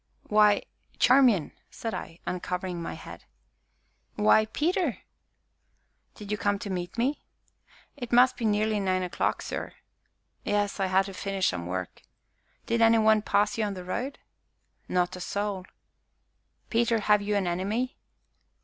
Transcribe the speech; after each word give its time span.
"Why 0.23 0.63
Charmian!" 0.97 1.51
said 1.69 1.93
I, 1.93 2.17
uncovering 2.25 2.81
my 2.81 2.95
head. 2.95 3.25
"Why 4.15 4.45
Peter!" 4.47 4.97
"Did 6.15 6.31
you 6.31 6.39
come 6.39 6.57
to 6.57 6.71
meet 6.71 6.97
me?" 6.97 7.21
"It 7.95 8.11
must 8.11 8.35
be 8.35 8.45
nearly 8.45 8.79
nine 8.79 9.03
o'clock, 9.03 9.43
sir." 9.43 9.73
"Yes, 10.43 10.79
I 10.79 10.87
had 10.87 11.05
to 11.05 11.13
finish 11.13 11.49
some 11.49 11.67
work." 11.67 12.01
"Did 12.65 12.81
any 12.81 12.97
one 12.97 13.21
pass 13.21 13.59
you 13.59 13.63
on 13.63 13.75
the 13.75 13.85
road?" 13.85 14.17
"Not 14.89 15.15
a 15.15 15.21
soul." 15.21 15.65
"Peter, 16.71 17.01
have 17.01 17.21
you 17.21 17.35
an 17.35 17.45
enemy?" 17.45 17.95